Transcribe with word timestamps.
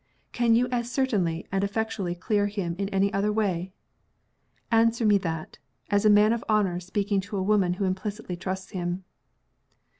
Can 0.31 0.55
you 0.55 0.67
as 0.71 0.89
certainly 0.89 1.45
and 1.51 1.63
effectually 1.63 2.15
clear 2.15 2.47
him 2.47 2.73
in 2.79 2.89
any 2.89 3.13
other 3.13 3.31
way? 3.31 3.71
Answer 4.71 5.05
me 5.05 5.19
that, 5.19 5.59
as 5.91 6.05
a 6.05 6.09
man 6.09 6.33
of 6.33 6.43
honor 6.49 6.79
speaking 6.79 7.21
to 7.21 7.37
a 7.37 7.43
woman 7.43 7.73
who 7.73 7.85
implicitly 7.85 8.35
trusts 8.35 8.71
him!" 8.71 9.03